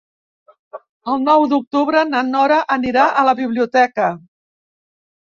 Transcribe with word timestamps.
El 1.15 1.21
nou 1.25 1.45
d'octubre 1.51 2.03
na 2.15 2.23
Nora 2.33 2.59
anirà 2.79 3.07
a 3.23 3.29
la 3.31 3.39
biblioteca. 3.45 4.13